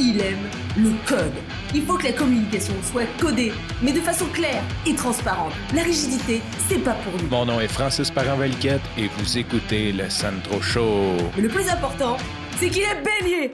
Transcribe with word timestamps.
il 0.00 0.20
aime 0.20 0.48
le 0.76 0.90
code. 1.06 1.32
Il 1.74 1.82
faut 1.82 1.96
que 1.98 2.04
la 2.04 2.12
communication 2.12 2.74
soit 2.82 3.06
codée, 3.20 3.52
mais 3.82 3.92
de 3.92 4.00
façon 4.00 4.26
claire 4.26 4.62
et 4.86 4.94
transparente. 4.94 5.52
La 5.74 5.82
rigidité, 5.82 6.40
c'est 6.68 6.78
pas 6.78 6.94
pour 6.94 7.20
nous. 7.20 7.28
Mon 7.28 7.46
nom 7.46 7.60
est 7.60 7.68
Francis 7.68 8.10
Parent-Valquette 8.10 8.82
et 8.96 9.08
vous 9.08 9.38
écoutez 9.38 9.92
le 9.92 10.08
Sandro 10.08 10.60
Show. 10.60 11.16
Mais 11.36 11.42
le 11.42 11.48
plus 11.48 11.68
important, 11.68 12.16
c'est 12.56 12.68
qu'il 12.68 12.82
est 12.82 13.02
bélier. 13.02 13.52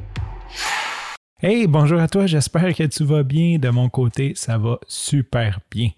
Hey, 1.43 1.67
bonjour 1.67 2.01
à 2.01 2.09
toi, 2.09 2.27
j'espère 2.27 2.75
que 2.75 2.85
tu 2.85 3.05
vas 3.05 3.23
bien. 3.23 3.59
De 3.59 3.71
mon 3.71 3.89
côté, 3.89 4.33
ça 4.37 4.59
va 4.59 4.79
super 4.87 5.61
bien. 5.71 5.91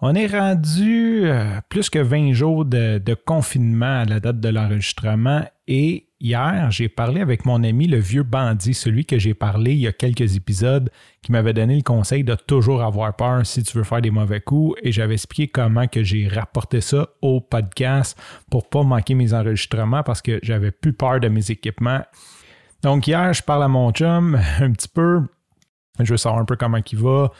On 0.00 0.14
est 0.14 0.26
rendu 0.26 1.22
euh, 1.24 1.60
plus 1.68 1.88
que 1.88 1.98
20 1.98 2.32
jours 2.32 2.64
de, 2.64 2.98
de, 2.98 3.14
confinement 3.14 4.02
à 4.02 4.04
la 4.04 4.20
date 4.20 4.40
de 4.40 4.50
l'enregistrement 4.50 5.42
et 5.66 6.05
hier, 6.20 6.70
j'ai 6.70 6.88
parlé 6.88 7.20
avec 7.20 7.44
mon 7.44 7.62
ami 7.62 7.86
le 7.86 7.98
vieux 7.98 8.22
bandit, 8.22 8.74
celui 8.74 9.04
que 9.04 9.18
j'ai 9.18 9.34
parlé 9.34 9.72
il 9.72 9.80
y 9.80 9.86
a 9.86 9.92
quelques 9.92 10.36
épisodes, 10.36 10.90
qui 11.22 11.32
m'avait 11.32 11.52
donné 11.52 11.76
le 11.76 11.82
conseil 11.82 12.24
de 12.24 12.34
toujours 12.34 12.82
avoir 12.82 13.14
peur 13.16 13.44
si 13.44 13.62
tu 13.62 13.76
veux 13.76 13.84
faire 13.84 14.00
des 14.00 14.10
mauvais 14.10 14.40
coups 14.40 14.78
et 14.82 14.92
j'avais 14.92 15.14
expliqué 15.14 15.48
comment 15.48 15.86
que 15.86 16.02
j'ai 16.02 16.28
rapporté 16.28 16.80
ça 16.80 17.08
au 17.22 17.40
podcast 17.40 18.18
pour 18.50 18.68
pas 18.68 18.82
manquer 18.82 19.14
mes 19.14 19.34
enregistrements 19.34 20.02
parce 20.02 20.22
que 20.22 20.38
j'avais 20.42 20.70
plus 20.70 20.92
peur 20.92 21.20
de 21.20 21.28
mes 21.28 21.50
équipements. 21.50 22.02
Donc 22.82 23.06
hier, 23.06 23.32
je 23.32 23.42
parle 23.42 23.64
à 23.64 23.68
mon 23.68 23.90
chum 23.90 24.38
un 24.60 24.72
petit 24.72 24.88
peu, 24.88 25.22
je 26.04 26.12
veux 26.12 26.16
savoir 26.16 26.40
un 26.40 26.44
peu 26.44 26.56
comment 26.56 26.78
il 26.90 26.98
va. 26.98 27.30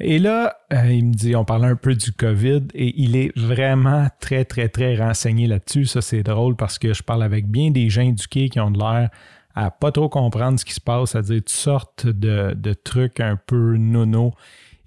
Et 0.00 0.18
là, 0.18 0.56
euh, 0.72 0.92
il 0.92 1.06
me 1.06 1.14
dit, 1.14 1.36
on 1.36 1.44
parlait 1.44 1.68
un 1.68 1.76
peu 1.76 1.94
du 1.94 2.12
COVID 2.12 2.64
et 2.74 3.00
il 3.00 3.16
est 3.16 3.36
vraiment 3.38 4.08
très, 4.20 4.44
très, 4.44 4.68
très 4.68 4.96
renseigné 4.96 5.46
là-dessus. 5.46 5.86
Ça, 5.86 6.02
c'est 6.02 6.24
drôle 6.24 6.56
parce 6.56 6.78
que 6.78 6.92
je 6.92 7.02
parle 7.02 7.22
avec 7.22 7.46
bien 7.48 7.70
des 7.70 7.88
gens 7.90 8.02
éduqués 8.02 8.48
qui 8.48 8.58
ont 8.58 8.72
de 8.72 8.78
l'air 8.78 9.10
à 9.54 9.70
pas 9.70 9.92
trop 9.92 10.08
comprendre 10.08 10.58
ce 10.58 10.64
qui 10.64 10.74
se 10.74 10.80
passe, 10.80 11.10
c'est-à-dire 11.10 11.36
toutes 11.36 11.48
sortes 11.50 12.06
de, 12.06 12.74
trucs 12.82 13.20
un 13.20 13.36
peu 13.36 13.76
nono. 13.76 14.34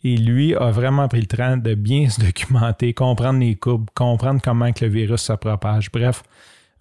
Et 0.03 0.17
lui 0.17 0.55
a 0.55 0.71
vraiment 0.71 1.07
pris 1.07 1.21
le 1.21 1.27
temps 1.27 1.57
de 1.57 1.73
bien 1.73 2.09
se 2.09 2.19
documenter, 2.19 2.93
comprendre 2.93 3.39
les 3.39 3.55
courbes, 3.55 3.89
comprendre 3.95 4.41
comment 4.43 4.73
que 4.73 4.83
le 4.83 4.91
virus 4.91 5.21
se 5.21 5.33
propage. 5.33 5.89
Bref, 5.91 6.23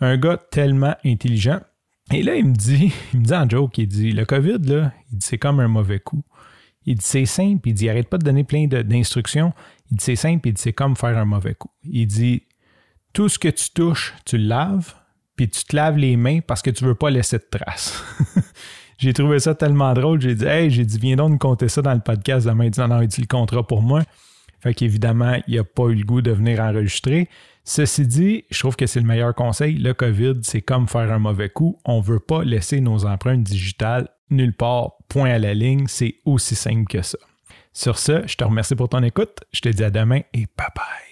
un 0.01 0.17
gars 0.17 0.37
tellement 0.51 0.97
intelligent. 1.05 1.61
Et 2.13 2.23
là, 2.23 2.37
il 2.37 2.47
me 2.47 2.55
dit, 2.55 2.93
il 3.15 3.21
me 3.21 3.25
dit 3.25 3.35
en 3.35 3.49
joke, 3.49 3.79
il 3.79 3.89
dit, 3.89 4.13
le 4.13 4.25
COVID, 4.25 4.59
là, 4.65 4.93
il 5.11 5.19
dit, 5.19 5.27
c'est 5.27 5.39
comme 5.39 5.61
un 5.61 5.69
mauvais 5.69 6.01
coup. 6.01 6.23
Il 6.87 6.95
dit 6.95 7.05
c'est 7.05 7.27
simple, 7.27 7.69
il 7.69 7.75
dit 7.75 7.91
arrête 7.91 8.09
pas 8.09 8.17
de 8.17 8.25
donner 8.25 8.45
plein 8.45 8.67
d'instructions. 8.69 9.53
Il 9.91 9.97
dit 9.97 10.05
c'est 10.05 10.17
simple, 10.17 10.49
il 10.49 10.55
dit 10.55 10.63
c'est 10.63 10.73
comme 10.73 10.97
faire 10.97 11.19
un 11.19 11.25
mauvais 11.25 11.55
coup. 11.55 11.71
Il 11.85 12.07
dit 12.07 12.45
tout 13.13 13.29
ce 13.29 13.39
que 13.39 13.49
tu 13.49 13.71
touches, 13.71 14.15
tu 14.25 14.39
le 14.39 14.45
laves, 14.45 14.95
puis 15.35 15.49
tu 15.49 15.65
te 15.65 15.75
laves 15.75 15.99
les 15.99 16.17
mains 16.17 16.41
parce 16.41 16.63
que 16.63 16.71
tu 16.71 16.85
veux 16.85 16.95
pas 16.95 17.11
laisser 17.11 17.39
de 17.39 17.47
traces. 17.51 18.05
j'ai 18.99 19.13
trouvé 19.13 19.41
ça 19.41 19.57
tellement 19.57 19.93
drôle, 19.95 20.21
j'ai 20.21 20.37
dit 20.37 20.45
hey, 20.45 20.71
j'ai 20.71 20.85
dit 20.85 20.99
viens 20.99 21.17
donc 21.17 21.33
nous 21.33 21.39
compter 21.39 21.69
ça 21.69 21.83
dans 21.83 21.93
le 21.93 22.01
podcast 22.01 22.47
demain. 22.47 22.67
Il 22.67 22.71
dit 22.71 22.81
non, 22.81 22.89
non, 22.89 23.03
il 23.03 23.09
dit 23.09 23.21
le 23.21 23.27
contrat 23.27 23.67
pour 23.67 23.83
moi. 23.83 24.03
Fait 24.61 24.73
qu'évidemment, 24.73 25.37
il 25.49 25.57
n'a 25.57 25.65
pas 25.65 25.89
eu 25.89 25.95
le 25.97 26.05
goût 26.05 26.23
de 26.23 26.31
venir 26.31 26.61
enregistrer. 26.61 27.29
Ceci 27.69 28.07
dit, 28.07 28.45
je 28.49 28.61
trouve 28.61 28.77
que 28.77 28.87
c'est 28.87 29.01
le 29.01 29.07
meilleur 29.07 29.35
conseil. 29.35 29.77
Le 29.77 29.93
COVID, 29.93 30.35
c'est 30.43 30.63
comme 30.63 30.87
faire 30.87 31.13
un 31.13 31.19
mauvais 31.19 31.49
coup. 31.49 31.81
On 31.85 31.99
ne 31.99 32.03
veut 32.03 32.21
pas 32.21 32.45
laisser 32.45 32.81
nos 32.81 33.05
empreintes 33.05 33.43
digitales 33.43 34.09
nulle 34.31 34.55
part, 34.55 34.93
point 35.09 35.31
à 35.31 35.39
la 35.39 35.53
ligne. 35.53 35.87
C'est 35.89 36.15
aussi 36.25 36.55
simple 36.55 36.87
que 36.89 37.03
ça. 37.03 37.19
Sur 37.73 37.99
ce, 37.99 38.23
je 38.27 38.37
te 38.37 38.45
remercie 38.45 38.77
pour 38.77 38.89
ton 38.89 39.03
écoute. 39.03 39.41
Je 39.53 39.61
te 39.61 39.69
dis 39.69 39.83
à 39.83 39.91
demain 39.91 40.21
et 40.33 40.47
bye 40.57 40.69
bye. 40.77 41.06